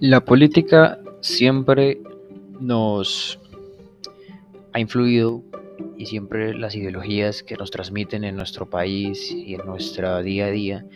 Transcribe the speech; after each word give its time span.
La 0.00 0.24
política 0.24 0.98
siempre 1.20 2.00
nos 2.58 3.38
ha 4.72 4.80
influido 4.80 5.42
y 5.98 6.06
siempre 6.06 6.54
las 6.54 6.74
ideologías 6.74 7.42
que 7.42 7.54
nos 7.56 7.70
transmiten 7.70 8.24
en 8.24 8.34
nuestro 8.34 8.70
país 8.70 9.30
y 9.30 9.56
en 9.56 9.66
nuestro 9.66 10.22
día 10.22 10.46
a 10.46 10.50
día 10.50 10.86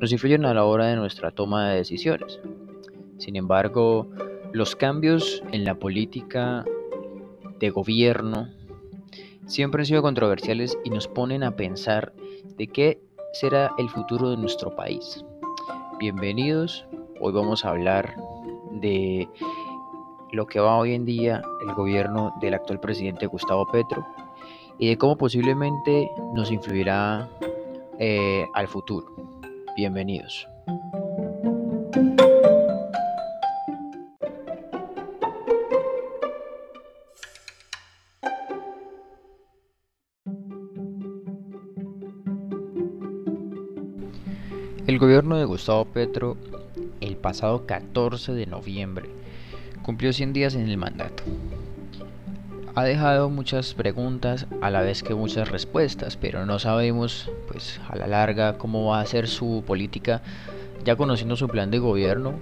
nos 0.00 0.12
influyen 0.12 0.46
a 0.46 0.54
la 0.54 0.64
hora 0.64 0.86
de 0.86 0.96
nuestra 0.96 1.30
toma 1.30 1.68
de 1.68 1.76
decisiones. 1.76 2.40
Sin 3.18 3.36
embargo, 3.36 4.08
los 4.54 4.74
cambios 4.74 5.42
en 5.52 5.66
la 5.66 5.74
política 5.74 6.64
de 7.60 7.68
gobierno 7.68 8.48
siempre 9.46 9.82
han 9.82 9.86
sido 9.86 10.00
controversiales 10.00 10.78
y 10.84 10.88
nos 10.88 11.06
ponen 11.06 11.42
a 11.42 11.54
pensar 11.54 12.14
de 12.56 12.66
qué 12.68 12.98
será 13.34 13.74
el 13.76 13.90
futuro 13.90 14.30
de 14.30 14.38
nuestro 14.38 14.74
país. 14.74 15.22
Bienvenidos, 15.98 16.86
hoy 17.20 17.34
vamos 17.34 17.66
a 17.66 17.68
hablar 17.68 18.14
de 18.74 19.28
lo 20.32 20.46
que 20.46 20.60
va 20.60 20.76
hoy 20.78 20.94
en 20.94 21.04
día 21.04 21.42
el 21.66 21.74
gobierno 21.74 22.32
del 22.40 22.54
actual 22.54 22.80
presidente 22.80 23.26
Gustavo 23.26 23.66
Petro 23.70 24.06
y 24.78 24.88
de 24.88 24.98
cómo 24.98 25.16
posiblemente 25.16 26.10
nos 26.34 26.50
influirá 26.50 27.28
eh, 27.98 28.44
al 28.54 28.68
futuro. 28.68 29.06
Bienvenidos. 29.76 30.48
El 44.86 44.98
gobierno 44.98 45.36
de 45.38 45.44
Gustavo 45.44 45.86
Petro 45.86 46.36
el 47.04 47.16
pasado 47.16 47.66
14 47.66 48.32
de 48.32 48.46
noviembre 48.46 49.10
cumplió 49.82 50.12
100 50.12 50.32
días 50.32 50.54
en 50.54 50.68
el 50.68 50.76
mandato. 50.78 51.22
Ha 52.74 52.82
dejado 52.82 53.30
muchas 53.30 53.74
preguntas 53.74 54.46
a 54.60 54.70
la 54.70 54.80
vez 54.80 55.02
que 55.02 55.14
muchas 55.14 55.48
respuestas, 55.48 56.16
pero 56.16 56.44
no 56.44 56.58
sabemos 56.58 57.30
pues 57.46 57.80
a 57.88 57.96
la 57.96 58.08
larga 58.08 58.58
cómo 58.58 58.86
va 58.86 59.00
a 59.00 59.06
ser 59.06 59.28
su 59.28 59.62
política 59.64 60.22
ya 60.84 60.96
conociendo 60.96 61.36
su 61.36 61.46
plan 61.48 61.70
de 61.70 61.78
gobierno, 61.78 62.34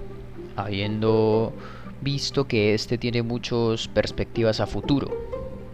habiendo 0.56 1.52
visto 2.00 2.46
que 2.46 2.74
este 2.74 2.96
tiene 2.96 3.22
muchas 3.22 3.88
perspectivas 3.88 4.60
a 4.60 4.66
futuro, 4.66 5.10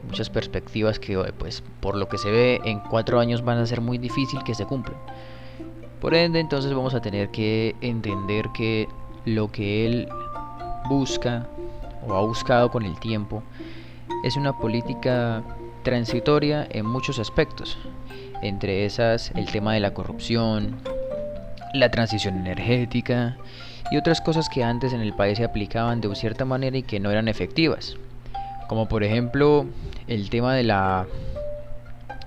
muchas 0.06 0.28
perspectivas 0.28 0.98
que 0.98 1.16
pues 1.38 1.62
por 1.80 1.96
lo 1.96 2.08
que 2.08 2.18
se 2.18 2.30
ve 2.30 2.60
en 2.64 2.80
cuatro 2.80 3.20
años 3.20 3.44
van 3.44 3.58
a 3.58 3.66
ser 3.66 3.80
muy 3.80 3.98
difícil 3.98 4.42
que 4.42 4.54
se 4.54 4.64
cumplan. 4.66 4.96
Por 6.00 6.14
ende, 6.14 6.38
entonces 6.38 6.72
vamos 6.72 6.94
a 6.94 7.00
tener 7.00 7.30
que 7.30 7.74
entender 7.80 8.50
que 8.54 8.88
lo 9.24 9.50
que 9.50 9.86
él 9.86 10.08
busca 10.88 11.46
o 12.06 12.14
ha 12.14 12.20
buscado 12.20 12.70
con 12.70 12.84
el 12.84 12.98
tiempo 13.00 13.42
es 14.24 14.36
una 14.36 14.56
política 14.56 15.42
transitoria 15.82 16.66
en 16.70 16.86
muchos 16.86 17.18
aspectos. 17.18 17.78
Entre 18.42 18.84
esas, 18.84 19.32
el 19.34 19.46
tema 19.46 19.74
de 19.74 19.80
la 19.80 19.92
corrupción, 19.92 20.76
la 21.74 21.90
transición 21.90 22.36
energética 22.38 23.36
y 23.90 23.96
otras 23.96 24.20
cosas 24.20 24.48
que 24.48 24.62
antes 24.62 24.92
en 24.92 25.00
el 25.00 25.14
país 25.14 25.38
se 25.38 25.44
aplicaban 25.44 26.00
de 26.00 26.14
cierta 26.14 26.44
manera 26.44 26.76
y 26.78 26.82
que 26.82 27.00
no 27.00 27.10
eran 27.10 27.26
efectivas. 27.26 27.96
Como 28.68 28.86
por 28.86 29.02
ejemplo 29.02 29.66
el 30.06 30.30
tema 30.30 30.54
de 30.54 30.62
la, 30.62 31.06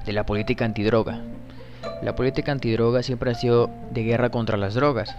de 0.06 0.14
la 0.14 0.26
política 0.26 0.66
antidroga. 0.66 1.22
La 2.02 2.16
política 2.16 2.52
antidroga 2.52 3.04
siempre 3.04 3.32
ha 3.32 3.36
sido 3.36 3.70
de 3.92 4.04
guerra 4.04 4.30
contra 4.30 4.58
las 4.58 4.74
drogas, 4.74 5.16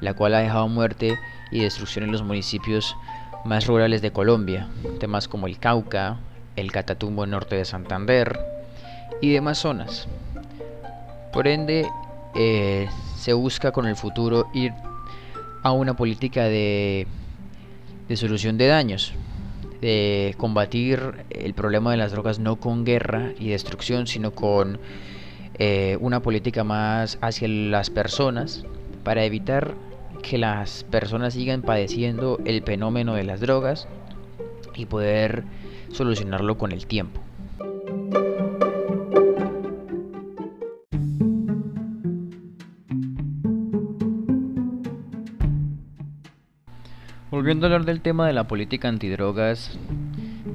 la 0.00 0.14
cual 0.14 0.34
ha 0.34 0.40
dejado 0.40 0.68
muerte 0.68 1.16
y 1.50 1.60
destrucción 1.60 2.04
en 2.04 2.12
los 2.12 2.22
municipios 2.22 2.96
más 3.44 3.66
rurales 3.66 4.02
de 4.02 4.12
Colombia, 4.12 4.68
temas 5.00 5.28
como 5.28 5.46
el 5.46 5.58
Cauca, 5.58 6.18
el 6.56 6.72
Catatumbo 6.72 7.26
norte 7.26 7.56
de 7.56 7.64
Santander 7.64 8.38
y 9.20 9.32
demás 9.32 9.58
zonas. 9.58 10.08
Por 11.32 11.48
ende, 11.48 11.86
eh, 12.34 12.88
se 13.16 13.32
busca 13.32 13.72
con 13.72 13.86
el 13.86 13.96
futuro 13.96 14.48
ir 14.52 14.72
a 15.62 15.72
una 15.72 15.94
política 15.94 16.44
de, 16.44 17.06
de 18.08 18.16
solución 18.16 18.58
de 18.58 18.66
daños, 18.66 19.14
de 19.80 20.34
combatir 20.36 21.24
el 21.30 21.54
problema 21.54 21.90
de 21.90 21.96
las 21.96 22.12
drogas 22.12 22.38
no 22.38 22.56
con 22.56 22.84
guerra 22.84 23.32
y 23.38 23.48
destrucción, 23.50 24.06
sino 24.06 24.32
con 24.32 24.78
eh, 25.58 25.98
una 26.00 26.20
política 26.20 26.64
más 26.64 27.18
hacia 27.20 27.48
las 27.48 27.90
personas 27.90 28.64
para 29.04 29.24
evitar 29.24 29.74
que 30.22 30.38
las 30.38 30.84
personas 30.84 31.34
sigan 31.34 31.62
padeciendo 31.62 32.38
el 32.44 32.62
fenómeno 32.62 33.14
de 33.14 33.24
las 33.24 33.40
drogas 33.40 33.88
y 34.74 34.86
poder 34.86 35.44
solucionarlo 35.90 36.56
con 36.56 36.72
el 36.72 36.86
tiempo. 36.86 37.20
Volviendo 47.30 47.66
a 47.66 47.70
hablar 47.70 47.84
del 47.84 48.00
tema 48.00 48.26
de 48.26 48.32
la 48.32 48.46
política 48.46 48.88
antidrogas, 48.88 49.76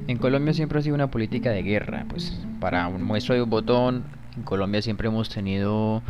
en 0.06 0.16
Colombia 0.16 0.54
siempre 0.54 0.78
ha 0.78 0.82
sido 0.82 0.94
una 0.94 1.10
política 1.10 1.50
de 1.50 1.62
guerra, 1.62 2.06
pues 2.08 2.40
para 2.60 2.88
un 2.88 3.02
muestro 3.02 3.34
de 3.34 3.42
un 3.42 3.50
botón 3.50 4.04
en 4.38 4.44
Colombia 4.44 4.80
siempre 4.80 5.08
hemos 5.08 5.28
tenido 5.28 6.02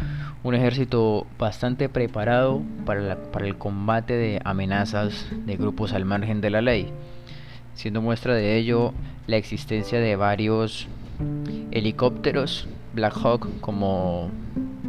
un 0.43 0.55
ejército 0.55 1.27
bastante 1.39 1.89
preparado 1.89 2.63
para, 2.85 3.17
para 3.33 3.47
el 3.47 3.57
combate 3.57 4.15
de 4.15 4.41
amenazas 4.45 5.27
de 5.47 5.57
grupos 5.57 5.93
al 5.93 6.05
margen 6.05 6.41
de 6.41 6.51
la 6.51 6.61
ley, 6.61 6.93
siendo 7.75 8.03
muestra 8.03 8.35
de 8.35 8.57
ello 8.57 8.93
la 9.27 9.37
existencia 9.37 9.99
de 9.99 10.17
varios 10.17 10.89
helicópteros 11.71 12.69
Black 12.95 13.17
Hawk 13.23 13.61
como 13.61 14.31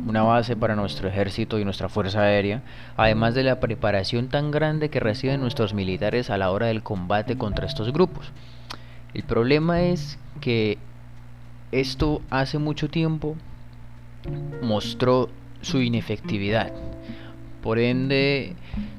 una 0.06 0.24
base 0.24 0.56
para 0.56 0.76
nuestro 0.76 1.08
ejército 1.08 1.60
y 1.60 1.66
nuestra 1.66 1.88
fuerza 1.88 2.22
aérea, 2.22 2.62
además 2.98 3.36
de 3.36 3.44
la 3.44 3.60
preparación 3.60 4.28
tan 4.28 4.52
grande 4.52 4.90
que 4.90 5.00
reciben 5.00 5.40
nuestros 5.40 5.74
militares 5.74 6.30
a 6.30 6.38
la 6.38 6.52
hora 6.52 6.68
del 6.68 6.84
combate 6.84 7.38
contra 7.38 7.66
estos 7.66 7.94
grupos. 7.94 8.32
El 9.14 9.24
problema 9.24 9.82
es 9.82 10.18
que 10.42 10.78
esto 11.72 12.22
hace 12.30 12.58
mucho 12.58 12.90
tiempo 12.90 13.36
mostró 14.62 15.30
su 15.62 15.82
inefectividad. 15.82 16.72
Por 17.62 17.80
ende, 17.80 18.54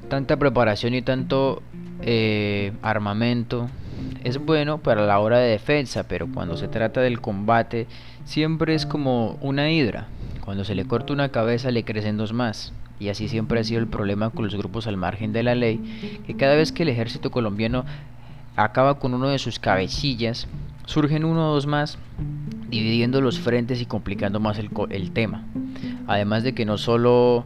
tanta 0.09 0.37
preparación 0.37 0.93
y 0.93 1.01
tanto 1.01 1.61
eh, 2.01 2.73
armamento 2.81 3.69
es 4.23 4.37
bueno 4.37 4.77
para 4.77 5.05
la 5.05 5.19
hora 5.19 5.39
de 5.39 5.49
defensa, 5.49 6.03
pero 6.07 6.27
cuando 6.31 6.57
se 6.57 6.67
trata 6.67 7.01
del 7.01 7.21
combate 7.21 7.87
siempre 8.23 8.75
es 8.75 8.85
como 8.85 9.37
una 9.41 9.71
hidra. 9.71 10.07
Cuando 10.45 10.63
se 10.63 10.75
le 10.75 10.85
corta 10.85 11.13
una 11.13 11.29
cabeza 11.29 11.71
le 11.71 11.83
crecen 11.83 12.17
dos 12.17 12.33
más. 12.33 12.73
Y 12.99 13.09
así 13.09 13.27
siempre 13.27 13.59
ha 13.59 13.63
sido 13.63 13.79
el 13.79 13.87
problema 13.87 14.29
con 14.29 14.45
los 14.45 14.55
grupos 14.55 14.85
al 14.85 14.95
margen 14.95 15.33
de 15.33 15.41
la 15.41 15.55
ley, 15.55 16.21
que 16.27 16.35
cada 16.35 16.55
vez 16.55 16.71
que 16.71 16.83
el 16.83 16.89
ejército 16.89 17.31
colombiano 17.31 17.83
acaba 18.55 18.99
con 18.99 19.15
uno 19.15 19.29
de 19.29 19.39
sus 19.39 19.57
cabecillas, 19.57 20.47
surgen 20.85 21.25
uno 21.25 21.49
o 21.49 21.53
dos 21.53 21.67
más 21.67 21.97
dividiendo 22.69 23.21
los 23.21 23.39
frentes 23.39 23.81
y 23.81 23.85
complicando 23.85 24.39
más 24.39 24.57
el, 24.57 24.69
el 24.89 25.11
tema. 25.11 25.43
Además 26.07 26.43
de 26.43 26.53
que 26.53 26.65
no 26.65 26.77
solo 26.77 27.45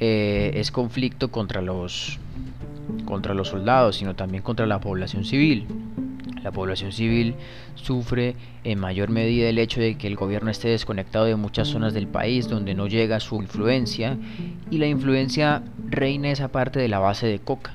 eh, 0.00 0.52
es 0.54 0.70
conflicto 0.70 1.30
contra 1.30 1.62
los, 1.62 2.18
contra 3.04 3.34
los 3.34 3.48
soldados, 3.48 3.96
sino 3.96 4.14
también 4.14 4.42
contra 4.42 4.66
la 4.66 4.80
población 4.80 5.24
civil. 5.24 5.66
La 6.42 6.52
población 6.52 6.92
civil 6.92 7.34
sufre 7.74 8.36
en 8.62 8.78
mayor 8.78 9.08
medida 9.10 9.48
el 9.48 9.58
hecho 9.58 9.80
de 9.80 9.96
que 9.96 10.06
el 10.06 10.16
gobierno 10.16 10.50
esté 10.50 10.68
desconectado 10.68 11.24
de 11.24 11.34
muchas 11.36 11.68
zonas 11.68 11.92
del 11.92 12.06
país 12.06 12.48
donde 12.48 12.74
no 12.74 12.86
llega 12.86 13.20
su 13.20 13.36
influencia 13.36 14.16
y 14.70 14.78
la 14.78 14.86
influencia 14.86 15.62
reina 15.88 16.30
esa 16.30 16.48
parte 16.48 16.78
de 16.78 16.88
la 16.88 16.98
base 16.98 17.26
de 17.26 17.38
coca. 17.38 17.72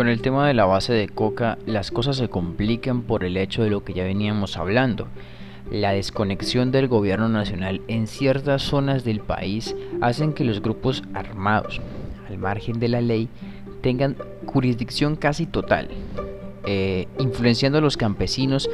Con 0.00 0.08
el 0.08 0.22
tema 0.22 0.48
de 0.48 0.54
la 0.54 0.64
base 0.64 0.94
de 0.94 1.10
coca, 1.10 1.58
las 1.66 1.90
cosas 1.90 2.16
se 2.16 2.30
complican 2.30 3.02
por 3.02 3.22
el 3.22 3.36
hecho 3.36 3.62
de 3.62 3.68
lo 3.68 3.84
que 3.84 3.92
ya 3.92 4.02
veníamos 4.02 4.56
hablando. 4.56 5.08
La 5.70 5.92
desconexión 5.92 6.72
del 6.72 6.88
gobierno 6.88 7.28
nacional 7.28 7.82
en 7.86 8.06
ciertas 8.06 8.62
zonas 8.62 9.04
del 9.04 9.20
país 9.20 9.76
hacen 10.00 10.32
que 10.32 10.44
los 10.44 10.62
grupos 10.62 11.02
armados, 11.12 11.82
al 12.30 12.38
margen 12.38 12.80
de 12.80 12.88
la 12.88 13.02
ley, 13.02 13.28
tengan 13.82 14.16
jurisdicción 14.46 15.16
casi 15.16 15.44
total, 15.44 15.90
eh, 16.64 17.06
influenciando 17.18 17.76
a 17.76 17.82
los 17.82 17.98
campesinos 17.98 18.70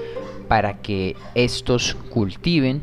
para 0.47 0.75
que 0.75 1.17
estos 1.35 1.97
cultiven 2.09 2.83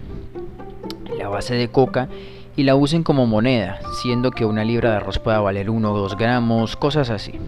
la 1.17 1.29
base 1.29 1.55
de 1.55 1.69
coca 1.69 2.09
y 2.57 2.63
la 2.63 2.75
usen 2.75 3.03
como 3.03 3.25
moneda, 3.25 3.79
siendo 4.01 4.31
que 4.31 4.43
una 4.43 4.65
libra 4.65 4.89
de 4.89 4.97
arroz 4.97 5.17
pueda 5.17 5.39
valer 5.39 5.69
1 5.69 5.93
o 5.93 5.97
2 5.97 6.17
gramos, 6.17 6.75
cosas 6.75 7.09
así. 7.09 7.39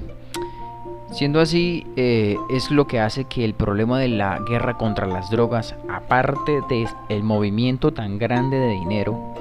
Siendo 1.16 1.40
así, 1.40 1.88
eh, 1.96 2.36
es 2.50 2.72
lo 2.72 2.88
que 2.88 3.00
hace 3.00 3.24
que 3.24 3.46
el 3.46 3.54
problema 3.54 3.98
de 3.98 4.10
la 4.10 4.38
guerra 4.40 4.74
contra 4.74 5.08
las 5.08 5.30
drogas, 5.32 5.74
aparte 5.88 6.60
de 6.68 6.90
el 7.08 7.24
movimiento 7.24 7.94
tan 7.94 8.20
grande 8.20 8.58
de 8.58 8.74
dinero, 8.74 9.34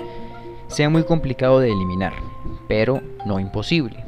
sea 0.69 0.89
muy 0.89 1.03
complicado 1.03 1.59
de 1.59 1.73
eliminar, 1.73 2.13
pero 2.69 3.01
no 3.27 3.41
imposible. 3.41 4.05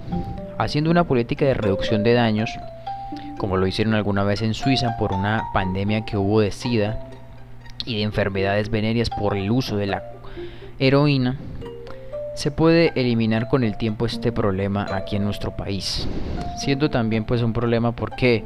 Haciendo 0.58 0.92
una 0.92 1.08
política 1.08 1.44
de 1.44 1.54
reducción 1.54 2.04
de 2.04 2.12
daños, 2.12 2.56
como 3.36 3.56
lo 3.56 3.66
hicieron 3.66 3.94
alguna 3.94 4.22
vez 4.22 4.42
en 4.42 4.54
Suiza 4.54 4.96
por 4.96 5.12
una 5.12 5.46
pandemia 5.52 6.04
que 6.04 6.16
hubo 6.16 6.38
de 6.38 6.52
SIDA 6.52 7.00
y 7.84 7.96
de 7.96 8.02
enfermedades 8.02 8.70
venéreas 8.70 9.10
por 9.10 9.36
el 9.36 9.50
uso 9.50 9.76
de 9.76 9.86
la 9.88 10.04
heroína, 10.78 11.36
se 12.36 12.50
puede 12.50 12.92
eliminar 12.94 13.48
con 13.48 13.64
el 13.64 13.78
tiempo 13.78 14.04
este 14.04 14.30
problema 14.30 14.86
aquí 14.92 15.16
en 15.16 15.24
nuestro 15.24 15.56
país. 15.56 16.06
Siendo 16.58 16.90
también 16.90 17.24
pues 17.24 17.42
un 17.42 17.52
problema 17.52 17.92
porque 17.92 18.44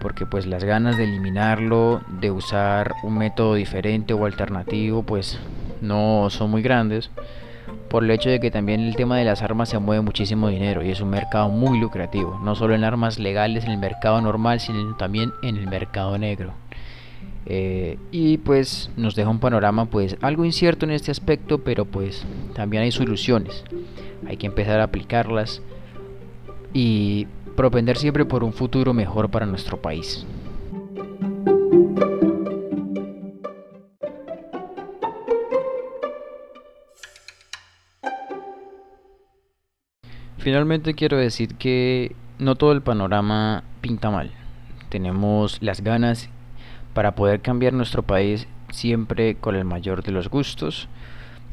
porque 0.00 0.26
pues 0.26 0.46
las 0.46 0.62
ganas 0.62 0.98
de 0.98 1.04
eliminarlo, 1.04 2.02
de 2.20 2.30
usar 2.30 2.92
un 3.02 3.16
método 3.16 3.54
diferente 3.54 4.12
o 4.12 4.26
alternativo 4.26 5.02
pues 5.02 5.40
no 5.80 6.28
son 6.28 6.50
muy 6.50 6.60
grandes 6.60 7.10
por 7.88 8.04
el 8.04 8.10
hecho 8.10 8.28
de 8.28 8.38
que 8.38 8.50
también 8.50 8.80
el 8.80 8.94
tema 8.96 9.16
de 9.16 9.24
las 9.24 9.42
armas 9.42 9.70
se 9.70 9.78
mueve 9.78 10.02
muchísimo 10.02 10.48
dinero 10.48 10.84
y 10.84 10.90
es 10.90 11.00
un 11.00 11.08
mercado 11.08 11.48
muy 11.48 11.80
lucrativo, 11.80 12.38
no 12.42 12.54
solo 12.54 12.74
en 12.74 12.84
armas 12.84 13.18
legales 13.18 13.64
en 13.64 13.70
el 13.70 13.78
mercado 13.78 14.20
normal, 14.20 14.60
sino 14.60 14.94
también 14.96 15.32
en 15.42 15.56
el 15.56 15.66
mercado 15.66 16.18
negro. 16.18 16.52
Eh, 17.48 17.96
y 18.10 18.38
pues 18.38 18.90
nos 18.96 19.14
deja 19.14 19.30
un 19.30 19.38
panorama 19.38 19.86
pues 19.86 20.16
algo 20.20 20.44
incierto 20.44 20.84
en 20.84 20.90
este 20.90 21.12
aspecto, 21.12 21.58
pero 21.58 21.84
pues 21.84 22.24
también 22.54 22.82
hay 22.82 22.92
soluciones. 22.92 23.64
Hay 24.26 24.36
que 24.36 24.46
empezar 24.46 24.80
a 24.80 24.84
aplicarlas 24.84 25.62
y 26.72 27.26
propender 27.54 27.96
siempre 27.96 28.24
por 28.24 28.42
un 28.42 28.52
futuro 28.52 28.92
mejor 28.92 29.30
para 29.30 29.46
nuestro 29.46 29.80
país. 29.80 30.26
Finalmente 40.38 40.94
quiero 40.94 41.16
decir 41.16 41.54
que 41.56 42.14
no 42.38 42.54
todo 42.54 42.72
el 42.72 42.82
panorama 42.82 43.64
pinta 43.80 44.10
mal. 44.10 44.30
Tenemos 44.90 45.58
las 45.60 45.80
ganas 45.80 46.30
para 46.96 47.14
poder 47.14 47.42
cambiar 47.42 47.74
nuestro 47.74 48.02
país 48.02 48.48
siempre 48.70 49.34
con 49.34 49.54
el 49.54 49.66
mayor 49.66 50.02
de 50.02 50.12
los 50.12 50.30
gustos 50.30 50.88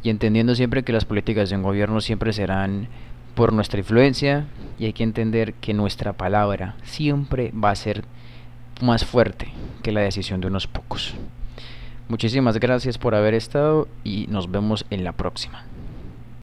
y 0.02 0.10
entendiendo 0.10 0.56
siempre 0.56 0.84
que 0.84 0.94
las 0.94 1.04
políticas 1.04 1.50
de 1.50 1.58
un 1.58 1.64
gobierno 1.64 2.00
siempre 2.00 2.32
serán 2.32 2.88
por 3.36 3.52
nuestra 3.52 3.80
influencia 3.80 4.46
y 4.80 4.86
hay 4.86 4.94
que 4.94 5.04
entender 5.04 5.54
que 5.56 5.74
nuestra 5.74 6.14
palabra 6.14 6.78
siempre 6.84 7.52
va 7.52 7.72
a 7.72 7.76
ser 7.76 8.06
más 8.82 9.04
fuerte 9.04 9.50
que 9.82 9.92
la 9.92 10.00
decisión 10.00 10.40
de 10.40 10.48
unos 10.48 10.68
pocos. 10.68 11.14
Muchísimas 12.08 12.58
gracias 12.58 12.98
por 12.98 13.14
haber 13.14 13.34
estado 13.34 13.90
y 14.06 14.28
nos 14.30 14.50
vemos 14.50 14.86
en 14.92 15.04
la 15.04 15.12
próxima. 15.12 15.66